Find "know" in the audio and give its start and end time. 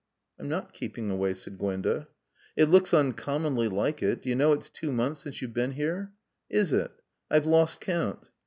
4.35-4.51